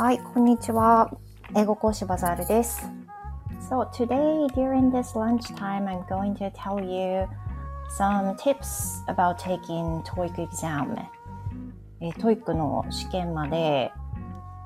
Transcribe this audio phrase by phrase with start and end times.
[0.00, 1.10] はい、こんにちは。
[1.54, 2.88] 英語講師バザールです。
[3.68, 7.28] So today during this lunchtime I'm going to tell you
[7.98, 10.96] some tips about taking TOEIC exam.
[12.00, 13.92] え TOEIC の試験まで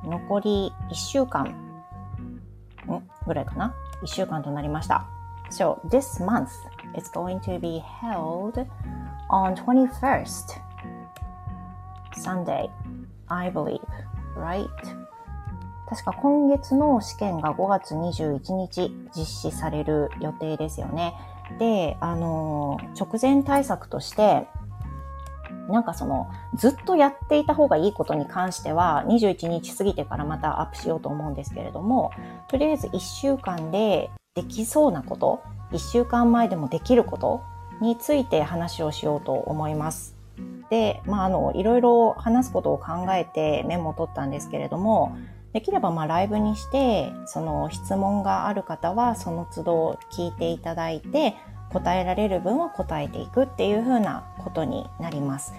[0.04, 3.74] 残り1週間んぐらいかな
[4.04, 5.04] ?1 週間となりました。
[5.50, 6.46] So this month
[6.96, 8.64] is going to be held
[9.30, 10.60] on 21st
[12.22, 12.70] Sunday,
[13.26, 13.80] I believe,
[14.36, 15.03] right?
[15.88, 21.14] 確か今月の試験が5月21日実施される予定ですよね。
[21.58, 24.48] で、あの、直前対策として、
[25.68, 32.12] なんかその、ずっとやっていた方がいいことに関しては、21日過ぎてからまたアップしようと思うんですけれども、
[32.48, 35.42] とりあえず1週間でできそうなこと、
[35.72, 37.42] 1週間前でもできること
[37.80, 40.16] について話をしようと思います。
[40.70, 45.16] で、まあ、あの、いろいろ話すことを考えてメモを取ったんですけれども、
[45.54, 51.36] できればまあライブにして、その質問がある方はその都度聞いていただいて、
[51.72, 55.54] 答えられる分は答えていくっていうふうなことになります。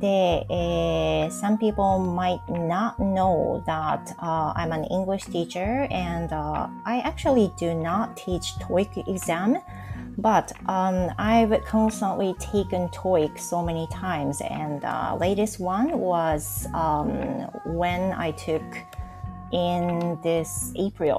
[0.00, 8.14] で、えー、some people might not know that、uh, I'm an English teacher and、uh, I actually do not
[8.14, 9.58] teach TOEIC exam.
[10.18, 17.08] But um, I've constantly taken TOEIC so many times, and uh, latest one was um,
[17.64, 18.62] when I took
[19.52, 21.18] in this April.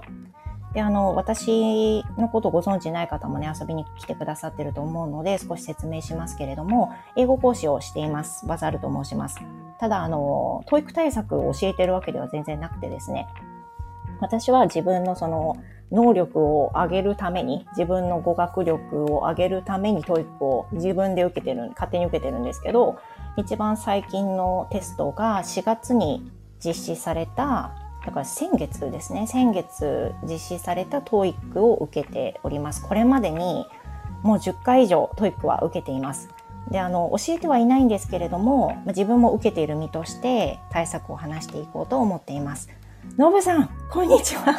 [0.74, 8.46] で、あの、私のことをご存知ない方もね、遊びに来てくださってると思うので、少し説明しますけれども、英語講師をしています。
[8.48, 9.40] バザールと申します。
[9.80, 13.28] ただ、あの、教育対策を教えてるわけでは全然なくてですね、
[14.22, 15.58] 私は自分のその、
[15.92, 22.98] 能力を上げるために、自分の語学力を上げるために TOEIC を自分で受けてる、勝手に受けてるんですけど、
[23.36, 26.32] 一番最近のテストが4月に
[26.64, 27.72] 実施された
[28.06, 32.81] だから先月ですね、先月実施された TOEIC を受けております。
[32.81, 33.68] これまでに
[34.24, 36.30] もう10回以上 TOEIC は受けています。
[36.70, 42.70] で、あの、教えてはいないんですけれども、自分も受けている身として対策を話していこうと思っています。
[43.18, 44.54] のぶさん、こんにちは。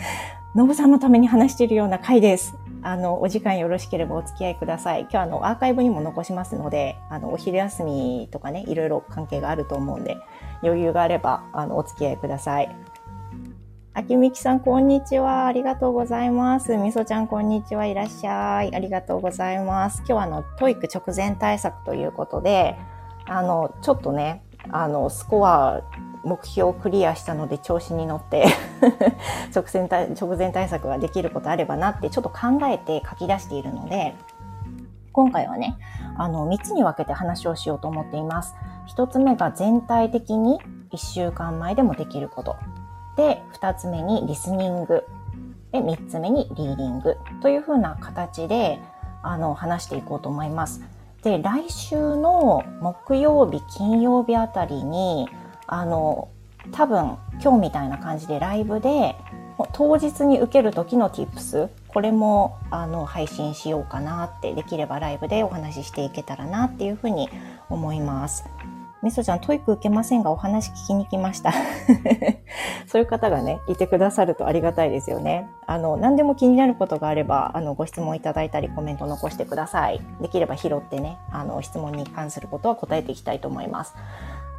[0.54, 2.56] のぶさんのために話しているような回です。
[2.82, 5.02] あの、お時間よろしければお付き合いください。
[5.02, 10.18] 今日あの、アーカイブにも残しますので、あの、お昼休みとかね、いろいろ関係があると思うんで、
[10.62, 12.76] 余裕があれば、あの、お付き合いください。
[13.98, 15.46] あきみきさん、こんにちは。
[15.46, 16.76] ありがとうございます。
[16.76, 17.86] みそちゃん、こんにちは。
[17.86, 18.76] いらっしゃい。
[18.76, 20.00] ありがとうございます。
[20.00, 22.76] 今日は、あの、 TOEIC 直前対策ということで、
[23.24, 25.80] あの、ちょっとね、あの、スコア、
[26.24, 28.44] 目標をクリアしたので調子に乗って
[29.56, 34.14] 直前対、直前対策ができることあればなって、ちょっと考えて書き出しているので、
[35.12, 35.78] 今回はね、
[36.18, 38.56] あの、3つに分けて話をしようと思っています。
[38.94, 40.60] 1つ目が全体的に
[40.92, 42.56] 1週間前でもできること。
[43.16, 45.04] で、二つ目にリスニング。
[45.72, 47.16] で、三つ目にリーディング。
[47.40, 48.78] というふうな形で、
[49.22, 50.82] あの、話していこうと思います。
[51.22, 55.28] で、来週の木曜日、金曜日あたりに、
[55.66, 56.28] あの、
[56.72, 59.16] 多分、今日みたいな感じでライブで、
[59.72, 67.28] 当日に受ける時の tips、これも、あの、配信しようかなって、できればライブでお話ししていけたらなっていうふうに
[67.70, 68.44] 思います。
[69.02, 71.52] みそちゃん、 TOEIC 受けませんが、お話聞きに来ました。
[72.88, 75.48] そういう方がね、いてくださるとありがたいですよね。
[75.66, 80.00] あの、何でも気になることがあれば、あの、ご質問いただいたり、コメント残してください。
[80.20, 83.94] できれば拾ってね、あの、質問に関することは答えていきたいと思います。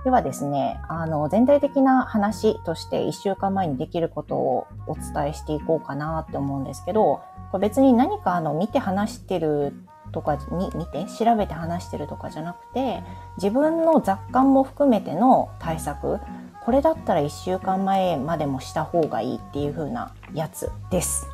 [0.03, 7.21] ではですね、あの、全体的な話として1週間前にできることをお伝えしていこうかなって思うんですけど、
[7.51, 9.73] これ別に何かあの、見て話してる
[10.11, 13.03] とかに見て調べて話してるとかじゃなくて
[13.37, 16.19] 自分の雑感も含めての対策
[16.67, 21.27] これだったら1週間前までもした方がいいっていう風なやつです。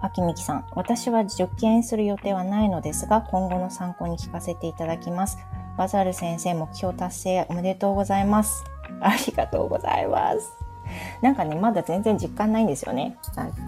[0.00, 5.38] 秋美希さん、私は受験する予定はないのですが、今後の参考に聞かせていただきます。
[5.76, 8.64] バザール先生、目標達成おめでとうございます。
[9.00, 10.54] ありがとうございます。
[11.20, 13.18] なんかね、まだ全然実感ないんですよね。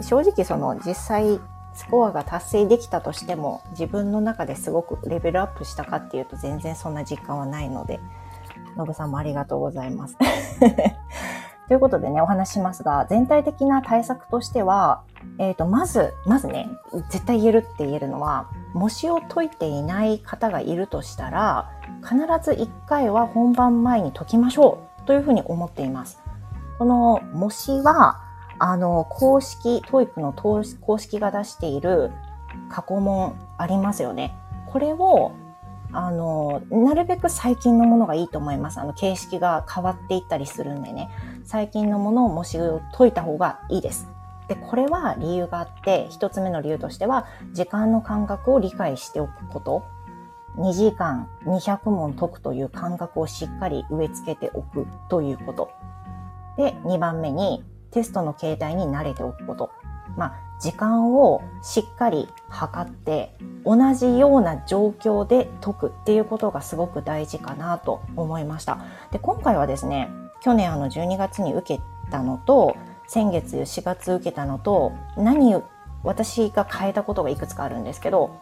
[0.00, 1.40] 正直その実際
[1.74, 8.00] スコアが達成できたとしても自分の中ですごくレベルアップしたかっていうと全然そんな実感はないので、
[8.76, 10.16] のぶさんもありがとうございます。
[11.68, 15.02] ということでね、お話しますが、全体的な対策としては、
[15.38, 16.68] えっ、ー、と、まず、まずね、
[17.10, 21.70] 絶対言えるって言えるのは、模試を解いていない方がいるとしたら、
[22.02, 26.20] 必ず1回は本番前に解きましょうというふうに思っています。
[26.80, 28.20] この模試は、
[28.60, 30.62] あの、公式、 TOEIC の公
[30.98, 32.12] 式が出している
[32.68, 34.36] 過去問ありますよね。
[34.66, 35.32] これを
[35.92, 38.78] あの、なるべく最近のものがいいと思います。
[38.78, 41.10] あの、形式が変わっていったりするんでね。
[41.44, 44.08] 最近のものを模試を解いた方がいいです。
[44.46, 49.82] で、これは理由があって、一つ目の理由としては、時間の感覚を理解しておくこと。
[50.56, 55.70] 2時間200問解くという感覚をしっかり植え付けておくということ。
[56.56, 59.70] で、2番目にテストの形態に慣れておくこと。
[60.16, 63.34] まあ、時間をしっかり測って
[63.64, 68.78] 同じような状況で解くっていうことがすごく大事かなと思いました。
[69.10, 70.10] で、今回はですね、
[70.42, 72.76] 去年あの12月に受けたのと、
[73.06, 75.54] 先月4月受けたのと、何、
[76.02, 78.40] 私が変えたことがいくつかあるんですけど、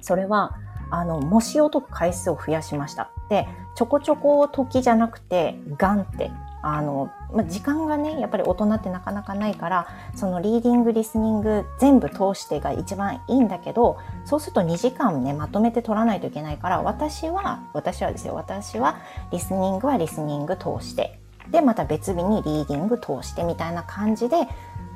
[0.00, 0.56] それは、
[0.90, 3.10] あの、模試を解く回数を増やしました。
[3.28, 6.30] で、ちょこちょこ解きじゃなくて、ガンって
[6.62, 18.98] あの、まあ、時間がね、やっぱり大人ってなかなかないから、そのリーディング、リスニング全部通してが一番いいんだけど、そうすると2時間ね、まとめて取らないといけないから、私は、私はですよ、私は
[19.30, 21.18] リスニングはリスニング通して、
[21.50, 24.36] で、また別日にリーディング通してみたいな感じで、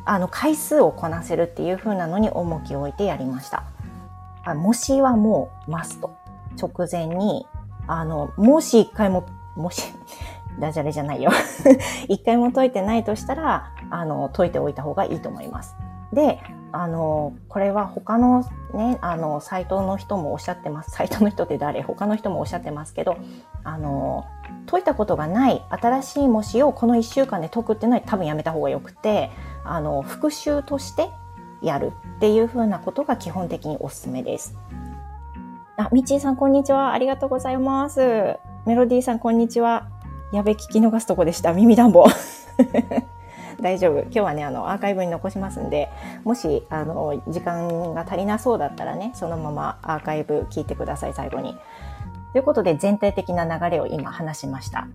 [0.04, 3.64] あの、回数をこなせるっていう風なのに重きを置いてやりました。
[4.44, 6.16] あ模試はもうマスト。
[6.56, 7.46] 直前に、
[7.86, 9.82] あの、もし一回も、もし、
[10.58, 11.30] ダジャレじゃないよ
[12.08, 15.76] 一回も解いてないとしたら、あの、解いておいた方がいいと思います。
[16.12, 16.40] で、
[16.72, 18.44] あの、これは他の
[18.74, 20.90] ね、あの、サイトの人もおっしゃってます。
[20.90, 21.82] サイトの人って誰？
[21.82, 23.16] 他の人もおっしゃってますけど、
[23.64, 24.24] あの、
[24.66, 29.30] 解いたことがない新しい模試をこの1週間で解くっていうのは多分やめた方がよくて、
[29.64, 31.10] あの、復習として
[31.62, 34.56] やるっていう風なことが基本的におすすめです。
[35.76, 36.92] あ、みちーさんこんにちは。
[36.92, 38.38] ありがとうございます。
[38.66, 39.88] メロディーさんこんにちは。
[40.32, 41.52] やべ、聞き逃すとこでした。
[41.52, 42.06] 耳暖房。
[43.60, 44.00] 大丈夫。
[44.02, 45.88] 今日はね、あの、アーカイブに残しますんで、
[46.24, 51.56] もし、あの、時間が足りなそうだったらね、そのままアーカイブ聞いてください、最後に。
[52.32, 54.88] ということで、全体的な流れを今話しました。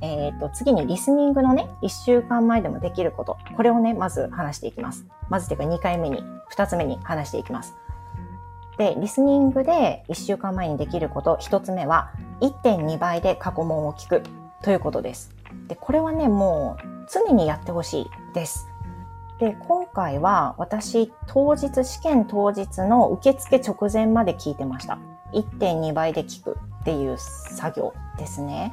[0.00, 3.36] えっ、ー、と、次にリスニングのね、1週間前でもできること。
[3.56, 5.06] これをね、まず話していきます。
[5.28, 7.74] まずていうか2回目に、2つ目に話していきます。
[8.80, 14.22] で、リスニングで1週間前にできること、1つ目は、1.2倍で過去問を聞く
[14.62, 15.34] ということです。
[15.68, 18.68] で、これはね、もう常にやってほしいです。
[19.38, 24.98] で、今回は私、当日、試験当日の受付直前まで聞いてました。
[25.34, 28.72] 1.2倍で聞くっていう作業ですね。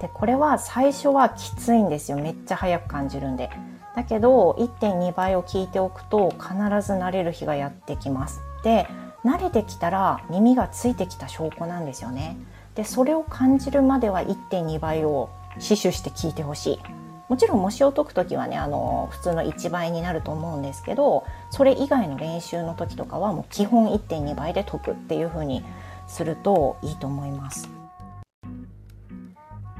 [0.00, 2.16] で、これは最初はきついんですよ。
[2.16, 3.50] めっちゃ早く感じるんで。
[3.94, 8.40] だけど、1.2倍を聞いておくと必ず慣れる日がやってきます。
[8.64, 8.86] で、
[9.24, 12.36] 慣れてきたら耳がついてきた証拠なんですよね。
[12.74, 16.80] でそれを感じるまでは1.2倍を死守して聞いてほしい。
[17.28, 25.64] もちろん模試を解く時はねあの普通の1倍になると思うんですけどそれ以外の練習の時とかはもう基本1.2倍で解くっていう風に
[26.06, 27.70] するといいと思います。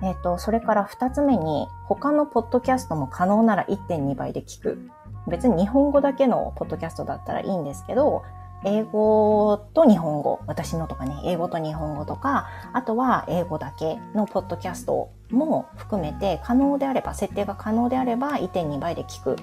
[0.03, 4.91] えっ、と、それから2つ目に他のポッドキャストも可能なら1.2倍で聞く。
[5.29, 8.25] 別に日本語だけのポッドキャストだったらいいんですけど、
[8.65, 19.37] 英語と日本語、私のとかね、英語と日本語とか、あとは英語だけのポッドキャストも含めて可能であれば、設定が可能であれば1.2倍で聞くっ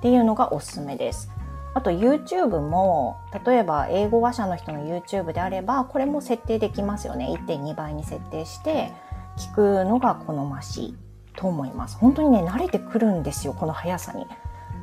[0.00, 1.30] ていうのがおすすめです。
[1.74, 3.16] あと YouTube も、
[3.46, 7.28] 例えば英語話者の人の YouTube であれば、これも設定できますよね。
[7.46, 8.92] 1.2倍に設定して
[9.36, 10.96] 聞くのが好ましい
[11.36, 11.96] と思います。
[11.96, 14.26] 本当にね、慣れてくるんですよ、この速さに。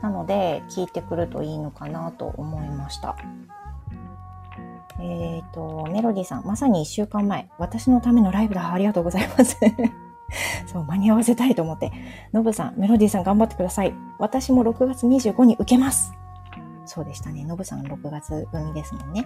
[0.01, 3.15] なので、聞いてくるといいのかなと思いました。
[4.99, 8.71] えっ、ー、と、メロディーさん、まさに1週間前、私のためのライブだ。
[8.73, 9.57] ありがとうございます。
[10.67, 11.91] そう、間に合わせたいと思って。
[12.33, 13.93] ノブさん、メロディーさん頑張ってください。
[14.19, 16.13] 私も6月25に受けます。
[16.85, 17.45] そうでしたね。
[17.45, 19.25] ノブさん6月組ですもんね。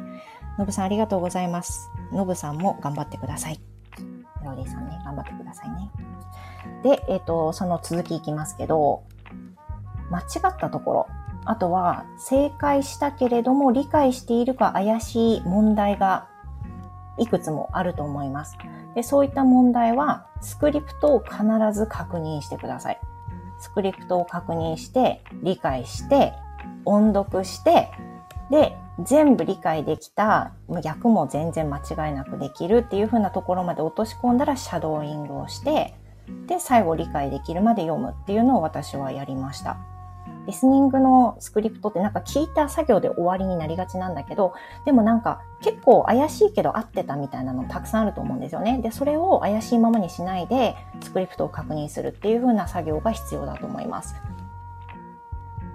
[0.60, 1.90] ノブさんありがとうございます。
[2.12, 3.60] ノブさんも頑張ってください。
[4.42, 5.92] メロディーさんね、頑張ってくださいね。
[6.84, 9.04] で、えっ、ー、と、その続きいきますけど、
[10.12, 11.08] 間違ったところ。
[11.46, 16.28] あとは正解したけれども理解しているか怪しい問題が
[17.18, 18.58] いくつもあると思います。
[18.96, 23.00] でそういった問題はスクリプトを必ず確認してください。
[23.64, 26.34] スクリプトを確認して、理解して、
[26.84, 27.92] 音読して、
[28.52, 30.52] で、全部理解できた、
[30.84, 35.96] 逆も全然間違いなくできるっていう風なところまで落とし込んだらシャドーイングをして、
[36.46, 39.78] で、最後理解できるまで読むっていうのを私はやりました。
[40.46, 44.54] リスニングのスクリプトってなんか聞いた作業で終わりになりがちなんだけど、
[44.86, 48.80] でもなんか結構怪しいけど合ってたみたいなのたくさんあると思うんですよね。
[48.80, 54.16] で、それを怪しいままにしないでスクリプトを確認するっていう風な作業が必要だと思います。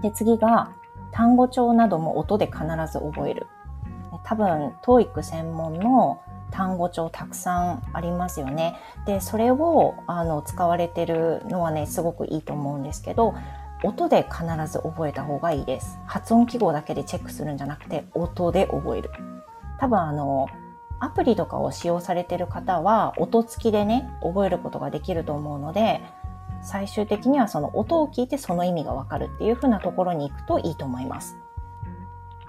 [0.03, 0.71] で、次が
[1.11, 3.47] 単語帳なども音で必ず覚える。
[4.25, 6.21] 多分、TOEIC 専門の
[6.51, 8.77] 単語帳たくさんありますよね。
[9.07, 13.35] で、それをあの使われてるのはね、すごくいいと思うんですけど、
[13.85, 15.99] 音で必ず覚えた方がいいです。
[16.07, 19.11] 発音記号だけでチェックするんじゃなくて、音で覚える。
[19.79, 20.49] 多分あの、
[21.01, 26.03] アプリとかを使用されてる方は、音付きでね、覚えることができると思うので、
[26.61, 31.37] 最終的にはその音を聞いてその意味がわかるっていう風なところに行くといいと思います。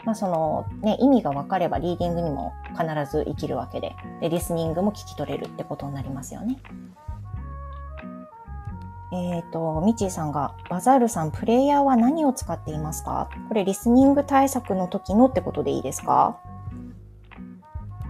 [0.05, 6.57] まあそのね、意味がわかればリーディングにも必ず生きるわけで、で、リスニングも聞き取れるってことになりますよね。
[9.11, 13.29] えっ、ー、と、ミチーさんが、バザールさん、プレイヤーは何を使っていますか？
[13.47, 16.37] これ、リスニング対策の時のってことでいいですか？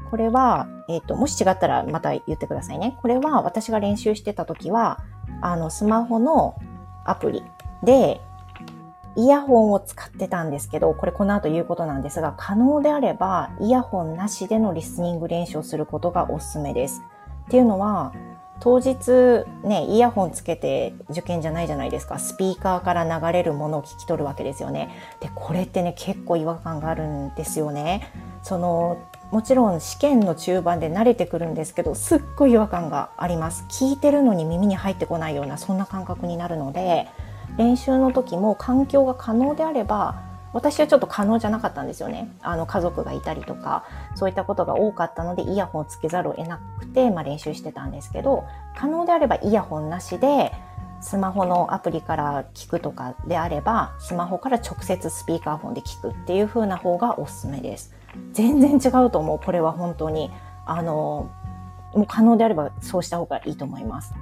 [0.10, 2.98] これは、えっ、ー、と、もし違ったらまた言ってくださいね。
[3.01, 5.00] これは私が練習してた時は、
[5.41, 6.56] あの、スマホの
[7.06, 7.44] アプリ
[7.84, 8.20] で、
[9.15, 17.01] イヤホンを使ってたんですけど、これこの後言うことなんですが、可能であれば、イヤホンなしでのリスニング練習をすることがおすすめです。
[17.48, 18.13] っていうのは、
[18.60, 22.20] 当日ね、イヤホンつけて受験じゃないじゃないですか。
[22.20, 24.89] スピーカーから流れるものを聞き取るわけですよね。
[25.22, 28.12] で、これってね、結構違和感があるんですよね。
[28.44, 28.98] その、
[29.32, 33.66] もちろん試験の中盤で慣れてくるんですけど、すっごい違和感があります。
[33.70, 37.08] 聞いてるのに耳に入ってこないような、そんな感覚になるので、
[37.58, 42.29] 練習の時も環境が可能であれば、私はちょっと可能じゃなかったんですよね。
[42.41, 50.51] あの家族がいたりとか、そういったことが多かったのでイヤホンつけざるを得なくて、まあ、練習してたんですけど、可能であればイヤホンなしで、
[51.01, 57.94] スマホのアプリから聞くとかであれば、スマホから直接スピーカーフォンで聞くっていう風な方がおすすめです。
[58.34, 59.39] 全然違うと思う。
[59.39, 60.32] これは本当に。
[60.65, 61.29] あの、
[61.94, 64.13] もう可能であればそうした方がいいと思います。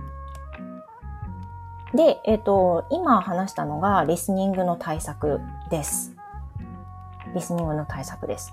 [1.93, 6.16] で、えっ、ー、と、今話したのがリスニングの対策です。
[7.37, 8.51] リスニングの対策です。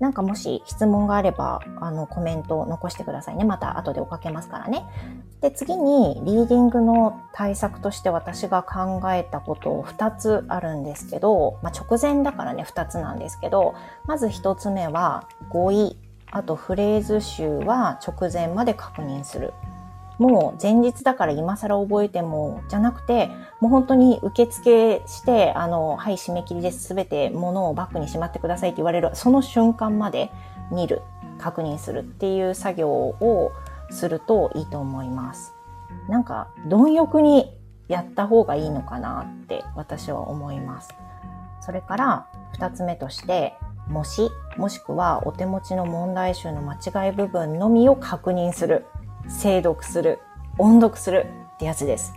[0.00, 3.44] なんかもし質問があれば、あの、コメントを残してくださいね。
[3.44, 4.84] また後で追っかけますからね。
[5.40, 13.74] で、次に、リーディングの対策として私が考えたことを2つあるんですけど、まあ、直前だからね、2つなんですけど、
[14.06, 15.96] まず1つ目は、語彙、
[16.30, 19.52] あとフレーズ集は直前まで確認する。
[20.18, 26.88] もう前日だから今更覚えても、じゃなくて、もう本当に受付して、あの、はい、締め切りです。
[26.88, 30.30] すべて物をバッグにしまってくださいって言われる、その瞬間まで
[30.72, 31.02] 見る、
[31.38, 33.52] 確認するっていう作業を
[33.90, 35.54] するといいと思います。
[36.08, 37.56] なんか、貪欲に
[37.86, 40.90] やった方がいいのかなって私は思います。
[41.60, 43.54] それから二つ目として、
[43.88, 48.84] もし、もしくはお手持ちの問題集の間違い部分のみを確認する。
[49.28, 50.20] 精読する、
[50.58, 52.14] 音読するってやつです。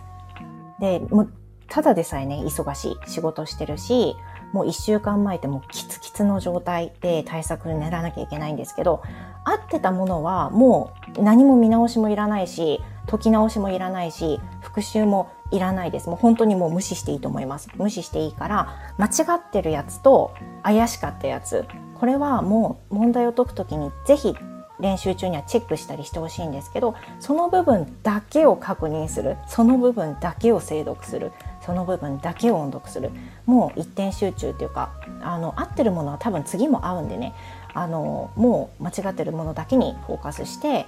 [0.80, 1.32] で、もう、
[1.68, 4.16] ただでさえね、忙しい仕事してるし、
[4.52, 9.02] もう一週間前ってもうキツキツの状態で対策練らなきゃいけないんですけど、
[9.44, 16.08] 合ってたものはもう何も見直しもいらないし、解き直しもいらないし、復習もいらないです。
[16.08, 17.68] もう本当にもう無視していいと思います。
[17.76, 21.64] 無視していいから、間違ってるやつと怪しかったやつ、
[21.98, 24.36] これはもう問題を解くときにぜひ
[24.82, 31.32] 練習中にはチェックしたりしてほしいんですけどその部分だけを確認するその部分だけを精読する
[31.64, 33.10] その部分だけを音読する
[33.46, 37.32] もう一点集中っていうかあの合ってるものは多分次も合うんでね
[37.72, 40.86] あのもう間違ってるものだけにフォーカスして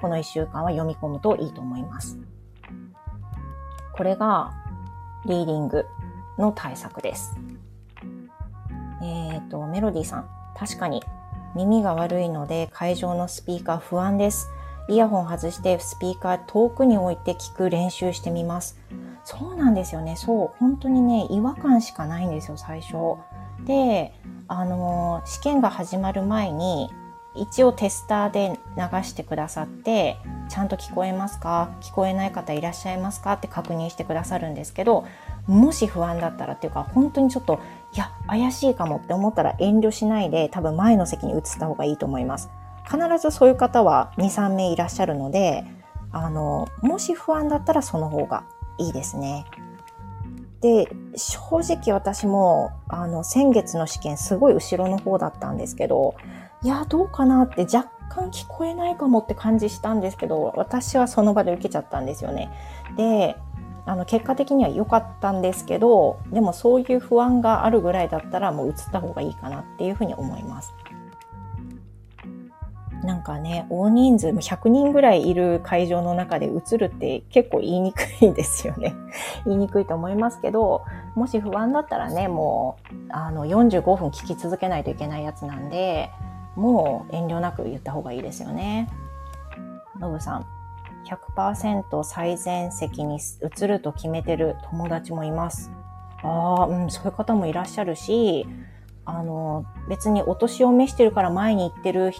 [0.00, 2.16] この1週間は読み込むといいと思います。
[3.92, 4.54] これが
[5.26, 5.84] リーディング
[6.38, 7.36] の対策です。
[9.02, 11.02] えっ、ー、と、メロディーさん、確かに
[11.54, 14.48] 耳が悪いので会場のスピーカー不安です。
[14.88, 18.78] イヤホン外してスピーカー遠くに置いて聞く練習してみます。
[19.24, 20.16] そうなんですよね。
[20.16, 20.50] そう。
[20.58, 23.18] 本当にね、違和感しかないんですよ、最初。
[23.64, 24.12] で、
[24.48, 26.90] あの、試験が始まる前に、
[27.36, 30.16] 一応テスターで流してくださって、
[30.48, 31.70] ちゃんと聞こえますか？
[31.80, 33.34] 聞こえない方いらっしゃいますか？
[33.34, 35.04] って確認してくださるんですけど、
[35.46, 37.60] もし不安だったらっていうか、本当にちょっと
[37.92, 42.50] いや、怪しいかもって思ったら遠慮しないで多分前の席に移った方がいいと思います。
[42.84, 45.64] 必ずそういう方は2、3名いらっしゃるので、
[46.12, 48.44] あの、もし不安だったらその方が
[48.78, 49.44] いいですね。
[50.60, 56.14] で、正直私も、あの、先月の試験すごい後ろの方だったんですけど、
[56.62, 62.50] いや、どうかなって若干聞こえないかもって感じしたんですけど、私はその場で受けちゃったんですよね。
[62.96, 63.36] で、
[63.90, 70.72] あの結果的には良かったんですけどでもそういう不安があるぐらいだったらもう移った方がいいかなっていうふうに思います。
[73.02, 78.94] なんかね、大人数、100人ぐらいいる会場の中で映るって結構言いにくいですよね。
[79.46, 80.82] 言いにくいと思いますけど、
[81.14, 86.10] もし不安だったらね、もう、あの、45分聞き続けないといけないやつなんで、
[86.56, 88.90] もう遠慮なく言った方がいいですよね。
[89.98, 90.46] のぶさん、
[91.10, 95.70] 100%最前席に移ると決めてる友達もいます。
[96.22, 98.46] ああ、うん、そういう方もいらっしゃるし、
[99.04, 102.12] あの、別にお年を召してるから前に行ってる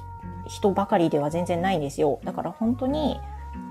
[0.47, 2.21] 人ばかりでは全然ないんですよ。
[2.25, 3.21] だから本当に、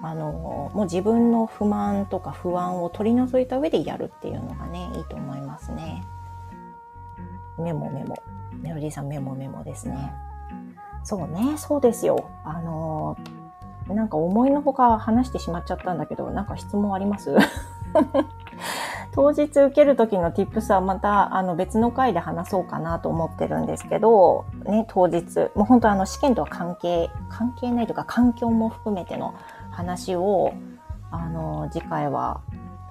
[0.02, 6.04] あの、もう自分の不満とか不安を取り除いた上でやるっていうのがね、いいと思いますね。
[7.58, 8.16] メモメモ。
[8.62, 10.14] メロディーさんメモメモですね。
[11.04, 12.30] そうね、そうですよ。
[12.44, 13.18] あの、
[13.93, 17.36] なんか思いのほか話してしまっちゃったんだけど、なんか質問あります？
[19.12, 29.34] 当日受ける時の tips はまたあの別の回で話そうかなと思ってるんですけど、ね、当日、もう本当あの試験とは関係、関係ないというか環境も含めての
[29.72, 30.53] 話を、
[31.12, 32.41] あの、次回は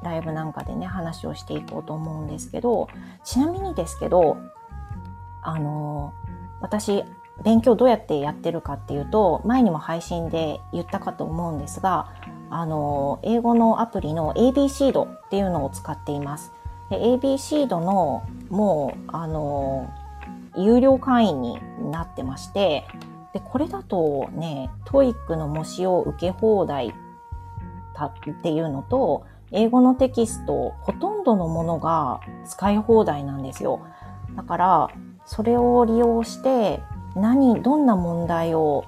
[0.02, 2.88] ライブなんかでね、話をしていこうと思うんですけど、
[3.24, 4.38] ちなみにですけど、
[5.42, 6.12] あの、
[6.60, 7.04] 私、
[7.44, 12.12] 勉強どうやってやってるかっていうと、前にも配信で言ったかと思うんですが、
[12.50, 16.52] あの、英語のアプリの AB シードっていうのを使っています。
[16.90, 19.88] AB シードのもう、あの、
[20.56, 22.86] 有料会員になってまして、
[23.32, 33.80] で、これだとね、TOEIC の模試を受け放題っていうのと、英語のテキスト、ほとんどのものが使い放題なんですよ。
[34.36, 34.90] だから、
[35.24, 36.82] それを利用して、
[37.18, 38.84] 何、どんな問題を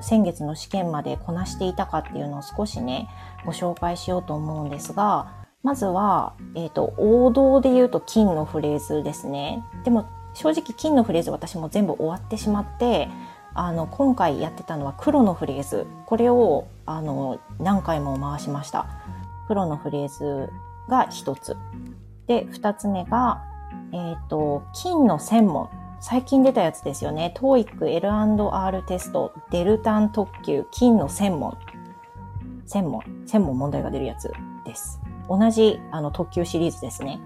[0.00, 3.08] 先月の試験までこなしていたかっていうのを少しね、
[3.44, 5.32] ご紹介しようと思うんですが、
[5.62, 9.64] まずは、えっ、ー、と、王道で言うと金のフレーズですね。
[9.84, 13.08] でも、正直金のフレーズ私も全部終わってしまって、
[13.54, 15.86] あの、今回やってたのは黒のフレーズ。
[16.06, 18.86] これを、あの、何回も回しました。
[19.48, 20.52] 黒のフレーズ
[20.88, 21.56] が一つ。
[22.28, 23.42] で、二つ目が、
[23.92, 25.70] えっ、ー、と、金の専門。
[26.00, 27.34] 最近出たやつですよね。
[27.36, 31.58] TOEIC L&R テスト、デルタン特急、金の専門。
[32.66, 34.30] 専門、専門問題が出るやつ
[34.64, 35.00] です。
[35.28, 37.20] 同じあの特急シリーズですね。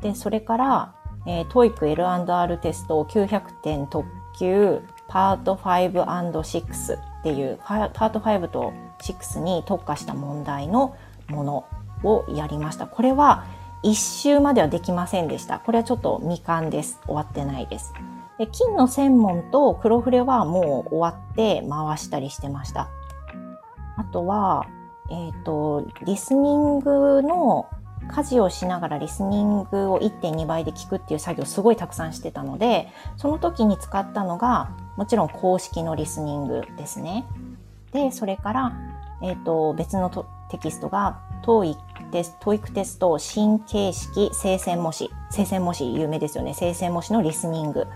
[0.00, 0.94] で、それから、
[1.26, 10.96] えー、TOEIC L&R テスト900点特急パート 5&6 っていうパート5と6に特化した問題の
[11.28, 11.64] もの
[12.02, 12.86] をやりました。
[12.86, 13.44] これは
[13.82, 15.60] 一周まではできませんでした。
[15.60, 17.00] これはちょっと未完です。
[17.04, 17.94] 終わってないです。
[18.38, 22.88] で金の専門と黒フレはもう終わって回したりしてました。
[23.96, 24.66] あとは、
[25.10, 27.66] えっ、ー、と、リスニングの
[28.08, 37.24] 家事をしながらリスニングを1.2倍で聞くっていう作業すごいたくさんしてたので、その時に使ったのが、もちろん公式のリスニングですね。
[37.92, 38.72] で、それから、
[39.22, 40.10] えっ、ー、と、別の
[40.50, 41.76] テキストが、TOEIC
[42.10, 45.10] テスト、TOEIC テスト、新形式、生鮮模試。
[45.30, 46.54] 生鮮模試有名ですよね。
[46.54, 47.86] 生鮮模試のリスニング。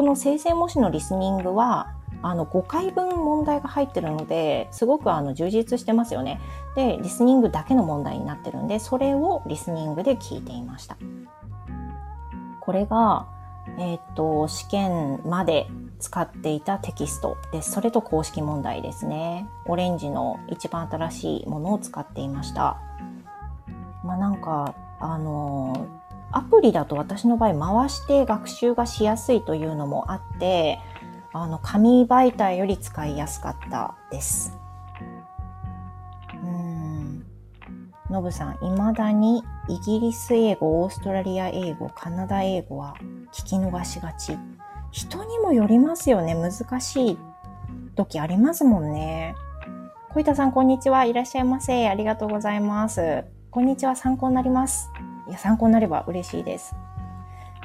[0.00, 6.40] この生成模試のリスニングは、あの、5回分問題が入ってるので、すごくあの、充実してますよね。
[6.74, 10.96] で、リスニングだけの問題になってるんで、それをリスニングで聞いていました。
[12.62, 13.26] これが、
[13.76, 15.66] えっ、と、試験まで
[15.98, 17.70] 使っていたテキストです。
[17.72, 19.46] それと公式問題ですね。
[19.66, 22.78] オレンジの一番新しいものを使っていました。
[24.02, 25.99] まあなんか、あの
[26.32, 30.78] アプリだと私の場合回して学習がしやすいというのもあって、
[31.32, 34.56] あの、紙媒体より使いやすかったです。
[36.34, 37.24] うん。
[38.08, 42.94] のぶさん、未だにイギリス英語、オーストラリア英語、カナダ英語は
[43.32, 44.36] 聞き逃しがち。
[44.90, 46.34] 人にもよりますよね。
[46.34, 47.18] 難しい
[47.94, 49.34] 時ありますもんね。
[50.12, 51.04] 小板さん、こんにちは。
[51.04, 51.88] いらっしゃいませ。
[51.88, 53.24] ありがとうございます。
[53.52, 53.94] こんにちは。
[53.94, 54.90] 参考になります。
[55.30, 56.74] いや、参考になれば嬉しいです。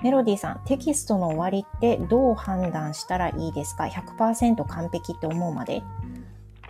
[0.04, 5.82] メロディーさん、テキストの終わりってどう判断したらいいですか ?100% 完璧って思うまで。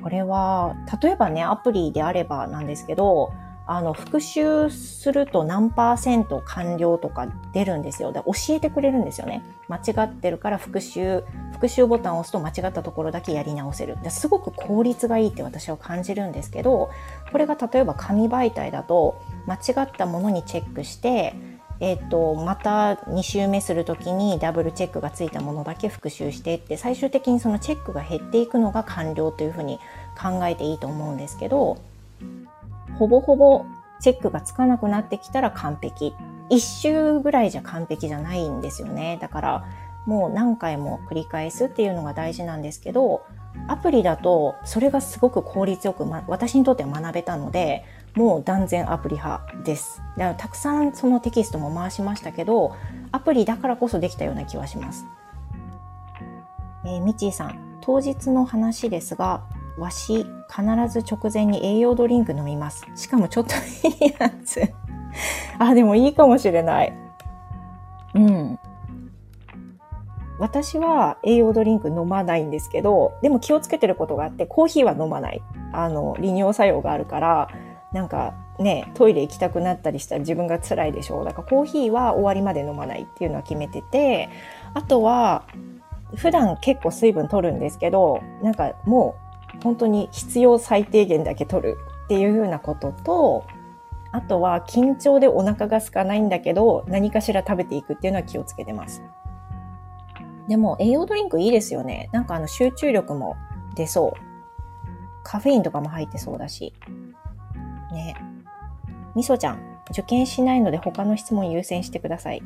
[0.01, 3.33] これは、例えばね、アプリであればなんですけど、
[3.67, 8.11] あの、復習すると何パーセント完了とか出るんですよ。
[8.11, 9.41] で教えてくれるんですよね。
[9.67, 11.23] 間違ってるから復習、
[11.55, 13.97] 復習ボタンを押すと間違ったところだけやり直せる。
[14.09, 16.89] すごく効率がいいって私は感じるんですけど、
[17.31, 21.33] これが例えば紙媒体だと、間違ったものにチェックして、
[21.79, 29.79] えっ、ー、と、また2周目するときにダブルチェックがついたものだけ復習してって、最終的にそのチェックが減っていくのが完了というふうに
[30.21, 31.77] 考えていいと思うんですけど、
[32.99, 33.65] ほぼほぼ
[34.01, 36.13] チェックがつかなくなってきたら完璧。
[36.49, 39.17] 一周ぐらいじゃ完璧じゃないんですよね。
[39.21, 39.65] だから、
[40.05, 43.23] もう何回も繰り返すっていうのが大事なんですけど、
[43.67, 50.01] アプリだとそれがすごく効率よく、ま、私にとっては学べたので、もう断然アプリ派です。
[50.17, 52.75] だからたくさんそのテキストも回しましたけど、
[53.11, 55.05] アプリだからこそできたような気はします。
[56.85, 59.43] えー、みちーさん、当日の話ですが、
[59.77, 62.85] わし、必ず直前に栄養ドリンク飲みます。
[62.95, 63.55] しかもちょっと
[63.87, 64.61] いいやつ。
[65.59, 66.93] あ、でもいいかもしれない。
[68.13, 68.59] うん。
[70.39, 75.41] 私は栄養ドリンク飲まないんですけど、でも気をつけてることがあって、コーヒーは飲まない。
[75.71, 77.49] あの、利尿作用があるから、
[77.93, 81.25] なんかね、トイレ行きたくなったりしたら自分が辛いでしょう。
[81.25, 84.29] だからコーヒーは終わりまで飲まないっていうのは決めてて、
[84.73, 85.43] あとは、
[86.15, 89.15] 普段結構水分取るんですけど、なんかも
[89.59, 93.45] う本当に必要最低限だけ取るっていうふうなことと、
[94.11, 99.03] あとは緊張でお腹が空かないんだけど、何かしら食べていくっていうのは気をつけてます。
[100.47, 102.09] でも栄養ドリンクいいですよね。
[102.11, 103.35] なんかあの集中力も
[103.75, 104.19] 出そう。
[105.23, 106.73] カフェインとかも入ってそうだし。
[107.91, 108.15] ね。
[109.15, 109.59] みそちゃん、
[109.91, 112.43] 受験しないので他の質問優先してください。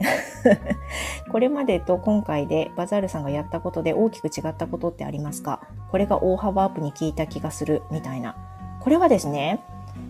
[1.32, 5.62] これまでと今回でバザールさんがやったことで大きく違ったことってありますか？
[5.92, 8.36] これが大幅アップに効いた気がするみたいな。
[8.80, 9.62] これはですね、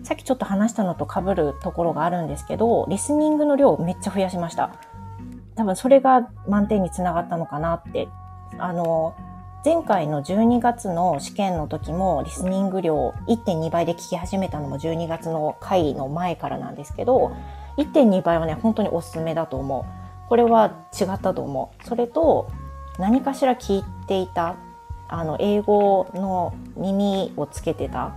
[0.04, 4.70] さっきちょっと話したのと被るところがあるんですけど、リスニングの量をめっちゃ増やしました。
[5.56, 8.08] 多分それが満点につながったのかなって。
[8.58, 9.14] あの、
[9.64, 17.32] 前回の12月の試験の時もリスニング量1.2倍で聞き始めたのも12月の回の前からなんですけど、
[17.76, 20.28] 1.2倍はね、本当におすすめだと思う。
[20.28, 21.86] これは違ったと思う。
[21.86, 22.48] それと、
[22.98, 24.56] 何かしら聞いていた、
[25.08, 28.14] あの、英語の耳をつけてた、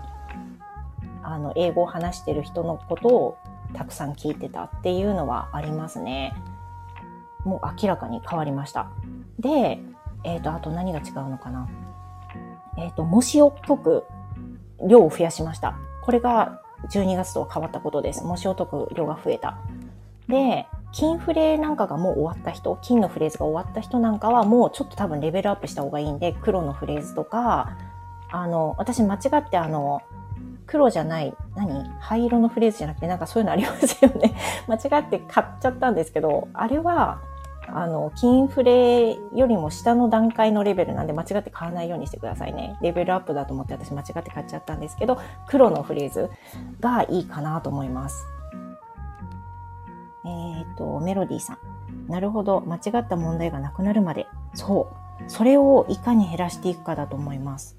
[1.23, 3.37] あの、英語を話してる人のことを
[3.73, 6.33] たくさん聞いてたっていうのはありますね。
[7.43, 8.89] もう明らかに変わりました。
[9.39, 9.79] で、
[10.23, 11.67] えっ、ー、と、あと何が違うのかな。
[12.77, 14.03] えっ、ー、と、模試を解く
[14.87, 15.77] 量を増やしました。
[16.01, 18.23] これが12月と変わったことです。
[18.23, 19.57] 模試を解く量が増えた。
[20.27, 27.77] で、金フレなんかがもう終わった人、金のフレーズが終わった人なんかはもうちょっと多分レベルアップした方がいいんで、黒のフレーズとか、
[28.29, 30.01] あの、私間違ってあの、
[30.65, 34.35] 黒じゃない、何灰色のフレーズじゃなくてなんかそういうのありますよね。
[34.67, 37.19] 間違って買っちゃったんですけど、あれは
[37.75, 42.77] あの、金フレよりも下の段階のレベルなんで間違って買わないようにしてくださいね。
[42.81, 46.29] レベルアップだと思って私間違って買っちゃったんですけど、黒のフレーズ
[46.79, 48.25] がいいかなと思います。
[50.25, 51.57] えっ、ー、と、メロディーさん。
[52.07, 52.61] なるほど。
[52.61, 54.27] 間違った問題がなくなるまで。
[54.53, 55.23] そう。
[55.27, 57.77] それをいかに減らしていくかだと思います。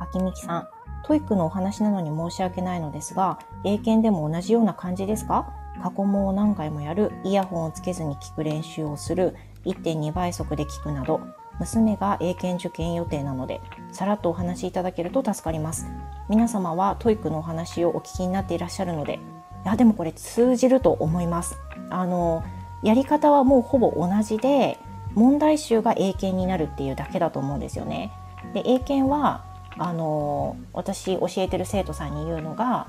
[0.00, 0.68] 秋みきさん。
[1.06, 5.52] TOEIC のお話なのに申し訳ないのですが、英検でも同じような感じですか？
[5.82, 9.34] 過去問を何回もやる、イヤホンをつけずに聞く練習をする、
[9.64, 11.20] 1.2倍速で聞くなど、
[11.58, 13.60] 娘が英検受験予定なので、
[13.92, 15.86] さらっとお話しいただけると助かります。
[16.28, 19.18] 皆様は TOEIC のお話をお聞きになっていらっしゃるので、い
[19.64, 21.58] や、でもこれ通じると思います。
[21.90, 22.44] あの、
[22.82, 24.78] やり方はもうほぼ同じで、
[25.14, 28.12] 問題集が英検になるっていうだけだと思うんですよね。
[28.52, 29.44] で、英検は、
[29.78, 32.86] あの、私教えてる生徒さんに言うのが、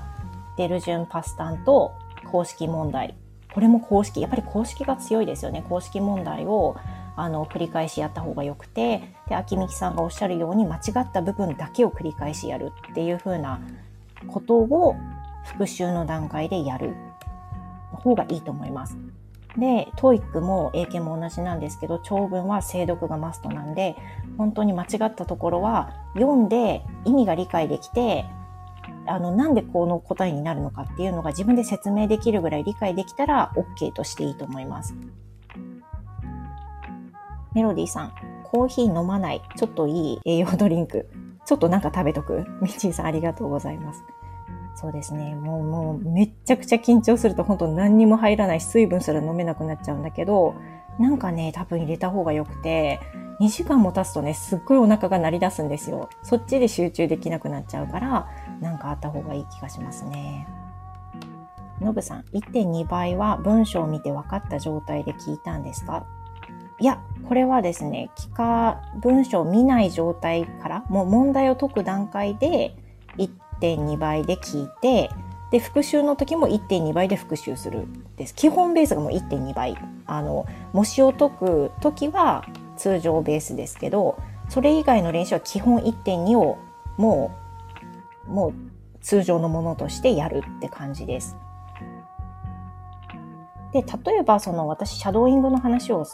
[0.56, 1.94] デルジュンパスタンと
[2.30, 3.14] 公式問題。
[3.52, 5.64] これも公式、やっぱり公式が強いですよね。
[5.68, 6.76] 公式問題を
[7.16, 13.60] あの繰り返しやった方がよくて、で、秋美さんがおっしゃるように間違った部分だけを繰り返しやるっていう風な
[14.28, 14.94] ことを
[15.44, 16.94] 復習の段階でやる
[17.92, 18.96] 方がいいと思います。
[19.56, 23.96] で、 TOEIC も英検も同じなんですけど、長文は精読がマストなんで、
[24.36, 28.26] 本当に間違ったところは読んで意味が理解できて、
[29.08, 34.94] あの、なんでこの答えになるのかっていうのが自分で説明できるぐらい理解できたら OK としていいと思います。
[37.54, 38.12] メロディーさん、
[38.44, 39.42] コーヒー飲まない。
[39.56, 41.08] ちょっといい栄養ドリンク。
[41.44, 42.44] ちょっとなんか食べとく？
[42.60, 44.02] ミッチーさんありがとうございます。
[44.76, 45.34] そうですね。
[45.34, 50.54] もう、もう、めっちゃくちゃ緊張すると本当何にも入らないし、水分すら飲めなくなっちゃうんだけど、
[50.98, 53.00] なんかね、多分入れた方が良くて、
[53.40, 56.08] 2時間も経つとね、すっごいお腹が鳴り出すんですよ。
[56.22, 58.28] そっちで集中できなくなっちゃうから、
[58.60, 60.48] なんかあった方がいい気がしますね。
[61.80, 66.04] のぶさん、1.2倍は文章を見て分かった状態で聞いたんですか？
[66.80, 72.74] いや、これはですね、聞か、文章を見ない状態から、もう問題を解く段階で
[73.16, 75.10] 1.2倍で聞いて、
[75.50, 78.34] で、復習の時も1.2倍で復習するです。
[78.34, 79.76] 基本ベースがもう1.2倍。
[80.06, 82.44] あの、模試を解く時は
[82.76, 86.58] 通常ベースですけど、それ以外の練習は基本1.2を
[86.96, 87.48] もう
[88.28, 88.54] もう
[89.00, 91.36] 通常のものとしてやるって感じです。
[93.72, 96.04] で、例えばその私、シャドーイングの話を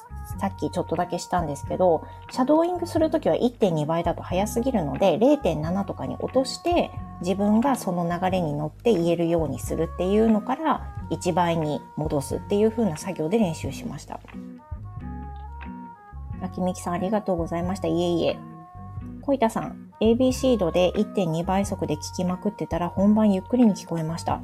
[0.41, 14.21] さっきちょっとだけしたんですけど、シャドーイングするときは1.2倍だと早すぎるので、0.7とかに落として自分がその流れに乗って言えるようにするっていうのから1倍に戻すっていう風な作業で練習しました。
[16.43, 17.89] 秋みきさんありがとうございました。
[17.89, 18.39] いえいえ。
[19.23, 24.41] 小板さん、ABC 度で1.2倍速で聞きまくってたら本番ゆっくりに聞こえました。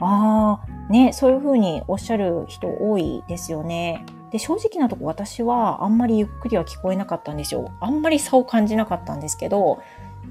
[0.00, 4.04] ああ、ね、そういう風におっしゃる人多いですよね。
[4.34, 7.70] で、正直なとこ私はあんまりゆっくりは聞こえなかったんですよ。
[7.78, 9.80] あんまり差を感じなかったんですけど、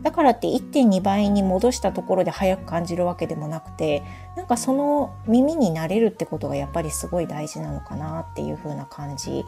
[0.01, 4.03] だからって1.2倍に戻したところで早く感じるわけでもなくて
[4.35, 9.45] なんかその耳になれるってことがやっぱりすごい大事なのかなっていう風な感じ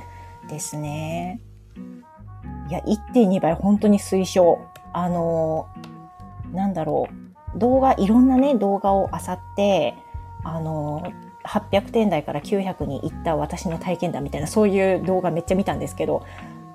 [0.47, 1.41] ですね。
[2.69, 4.59] いや1.2倍本当に推奨。
[4.93, 5.67] あの
[6.53, 7.09] なんだろ
[7.55, 9.95] う動画いろんなね動画を漁って
[10.45, 11.03] あの
[11.45, 16.25] 800点台から900に行った私の体験談みたいなそういう動画めっちゃ見たんですけど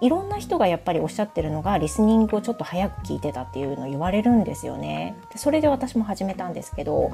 [0.00, 5.14] いろんな人がやっぱりおっしゃってるのがリスニングをちょっと早く聞いてたっていうのを言われるんですよね。
[5.36, 7.10] それで私も始めたんですけど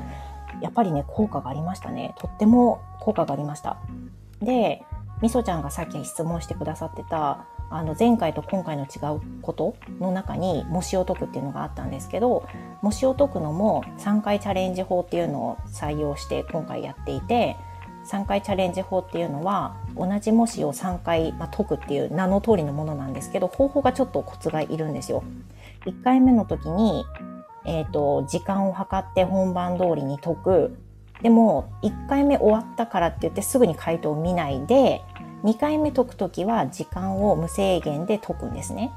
[0.61, 2.15] やっぱりね効果がありましたね。
[2.19, 3.79] とっても効果がありました。
[4.41, 4.83] で
[5.21, 12.49] みそちゃんがさっき質問してくださってたあの前回と今回の違うことの中に模試を解くっていうのがあったんですけど
[12.83, 17.57] 模試を解くのも3回チャレンジ法っていうのを採用して今回やっていて
[18.07, 25.25] 3回チャレンジ法っていうのは同じ模試を3回、まあ、解くっていう名の通りのものなんですけど方法がちょっとコツがいるんですよ。
[25.87, 27.05] 1回目の時に、
[27.65, 30.79] えーと、時間を計って本番通りに解く
[31.23, 35.03] でも1回目終わったからって言ってすぐに回答を見ないで
[35.45, 38.93] 2回目解く時は時間を無制限で解くんですね。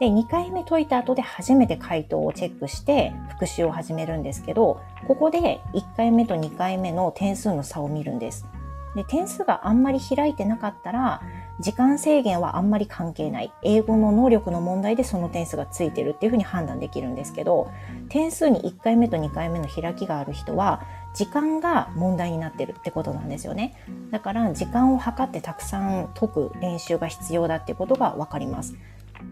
[0.00, 8.46] で、2回目解いた後で初めて回答をチェックして復習を始めるんですけど、ここで1回目と2回目の点数の差を見るんです。
[8.94, 11.20] で、点数があんまり開いてなかったら、
[11.60, 13.52] 時間制限はあんまり関係ない。
[13.62, 17.70] 英語の能力の問題でその点数がついてるっていうふうに判断できるんですけど、
[18.08, 20.82] 点数に1回目と2回目の開きがある人は、
[21.14, 23.74] 時間が問題になってるってことなんですよね。
[24.10, 28.74] だから時間を計ってたくさん解く練習が必要だってことがわかります。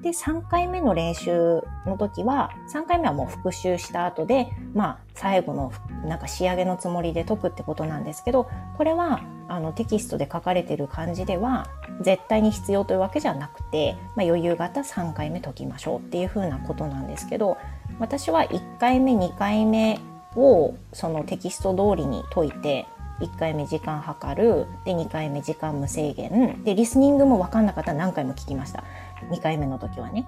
[0.01, 5.73] で、3回目の練習の時は、3回目はもう復習した後で、まあ、最後の
[6.07, 11.67] なんか仕上げのつもりで解くってことなんですけど、これはあのテキストで書かれてる感じでは、
[12.01, 17.59] 絶対に必要というわけじゃなくて、まあ、余裕型3回目解きましょうっていうふうなことなんですけど、
[17.99, 20.01] 私は1回目、2回目
[20.37, 22.87] をそのテキスト通りに解いて、
[23.21, 28.85] 1回目時間計る、で2回目時間無制限、でリスニングも分かんなかったら何回も聞きました。
[29.31, 30.27] 2回目の時はね。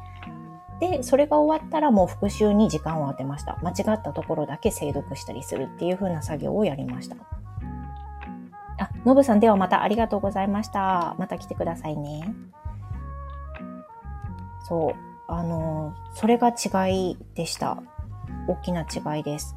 [0.81, 3.59] で、それが終わったらもう復習に時間を当てました。
[3.63, 7.17] 間違ったところだけ精読したりするっていう風な作業をやりました。
[8.79, 11.15] あ、のぶさんではまたありがとうございました。
[11.19, 12.35] また来てくださいね。
[14.69, 14.95] そう。
[15.29, 17.83] あの、それが違いでした。
[18.49, 19.57] 大きな違いです。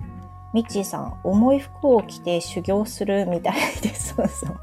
[0.58, 4.16] ミッチーさん、重い服を着て修行するみたいです。
[4.16, 4.60] そうそう。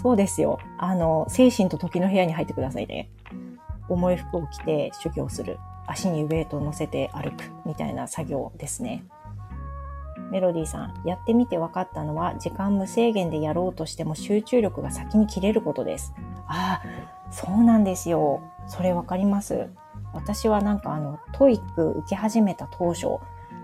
[0.00, 0.60] そうですよ。
[0.78, 3.10] あの、精神と時の部屋に入ってくださいね。
[3.88, 5.58] 重い服を着て修行する。
[5.88, 7.42] 足にウェイトを乗せて歩く。
[7.66, 9.02] みたいな作業ですね。
[10.30, 16.14] メロディーさん、やってみて分かったのは、時間無制限でやろうとしても集中力が先に切れることです。
[16.46, 18.40] ああ、そうなんですよ。
[18.68, 19.68] それ分かります。
[20.12, 23.18] 私はなんかあの、 TOEIC 受け始めた当初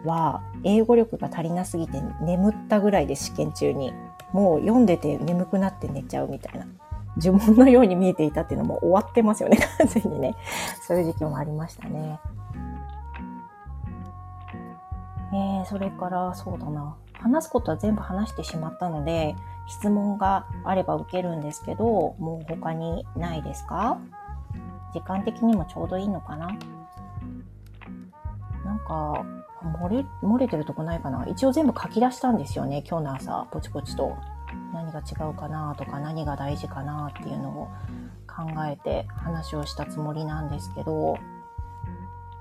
[0.04, 3.92] は、英語力が足りなすぎて眠ったぐらいで試験中に、
[4.32, 6.66] もう読んでて眠くなって寝ちゃうみたいな。
[7.16, 10.34] 呪文のように見えていたっていうのも終わってますよね、完全にね。
[10.82, 12.18] そういう時期もありましたね。
[15.32, 16.96] えー、それからそうだな。
[17.14, 19.36] 話すことは全部話してしまったので、
[19.66, 23.98] 質問があれば受けるんですけど、もう他にないですか？
[24.92, 26.48] 時間的にもちょうどいいのかな？
[28.64, 29.24] なんか、
[29.64, 31.26] 漏れ、漏れてるとこないかな。
[31.26, 34.16] 一応全部書き出したんですよね、今日の朝、ポチポチと。
[34.72, 37.68] 何が違うかなとか何が大事かなっていうのを
[38.28, 41.18] 考えて話をしたつもりなんですけど。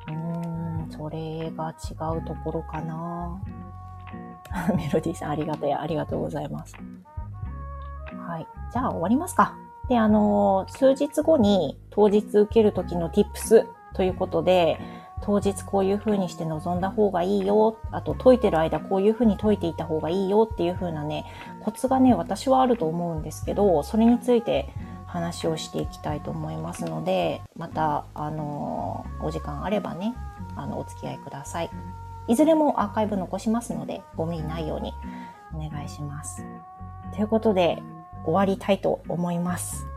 [0.08, 3.40] うーんそれが違うところかな。
[4.76, 6.76] メロディーさんありがとうありがとうございます。
[8.28, 8.48] はい。
[8.72, 9.56] じゃあ終わりますか。
[9.90, 14.80] であの数日後に当日受ける時の tips ということで
[15.26, 21.26] 当日こういう風にして臨んだ方がいいよ、あと解いてる間こういう風に解いていた方がいいよっていう風なね、
[21.62, 24.70] コツがね、私はあると思うんですけど、それについて
[25.08, 30.14] 話をしていきたいと思いますので、また、あのお時間あればね、
[30.58, 31.70] あの、お付き合いください。
[32.28, 34.94] いずれもアーカイブ残しますので、ご無理ないように
[35.54, 36.46] お願いします。
[37.14, 37.82] ということで、
[38.26, 39.88] 終わりたいと思います。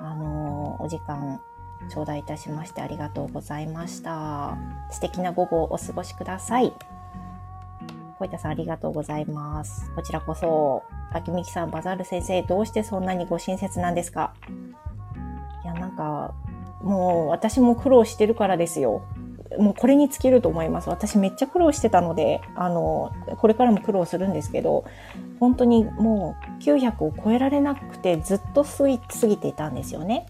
[0.00, 1.40] あのお時間
[1.88, 4.56] 頂戴いたしましてありがとうございました。
[4.90, 6.72] 素敵な午後をお過ごしください。
[8.18, 9.90] 小板さんありがとうございます。
[9.94, 14.32] こちらこそ、秋美きさん、バザール先生、どうしてそんなにご親切なんですか？
[15.64, 16.34] いや、なんか、
[16.82, 19.02] もう私も苦労してるからですよ。
[19.58, 20.88] もうこれに尽きると思います。
[20.88, 24.84] 私めっちゃ苦労してたので、あの、これからも苦労するんですけど、
[25.38, 30.26] 本当にもう900を超えられなくてずっと過ぎていたんですよね。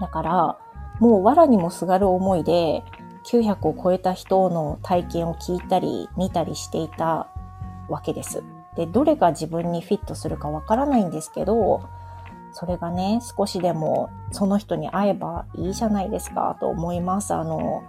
[0.00, 0.58] だから、
[1.00, 2.84] もう藁にもすがる思いで、
[3.24, 7.28] 900を超えた人の体験を聞いたり見たりしていた
[7.88, 8.42] わけです。
[8.76, 11.82] で、どれが自分にフィットするかわからないんですけど、
[12.52, 17.34] それがね、少しでもその人に会えばいいじゃないですかと思います。
[17.34, 17.82] あの、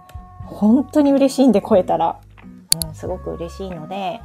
[0.44, 2.20] 本当に嬉しいんで超えたら、
[2.86, 4.20] うん、すごく嬉しいので、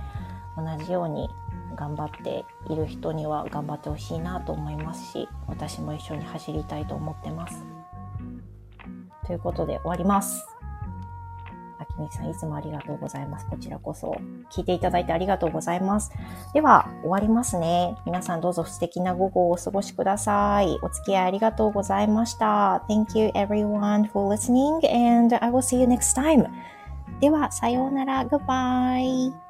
[0.58, 1.30] 同じように
[1.76, 7.64] 頑張っている人には頑張ってほしいなと思いますし、私も一緒に走りたいと思ってます。
[9.26, 10.46] ということで終わります。
[11.94, 13.48] きみさんいつもありがとうございます。
[13.48, 14.18] こちらこそ
[14.52, 16.12] 聞いていただいてありがとうございます。
[16.54, 17.96] では終わりますね。
[18.06, 20.78] 皆さんどうぞ素敵な午後をお過ごしください。
[20.82, 22.84] お付き合いありがとうございました。
[22.90, 26.48] Thank you everyone for listening and I will see you next time.
[27.20, 28.26] では、さようなら。
[28.26, 29.43] Goodbye.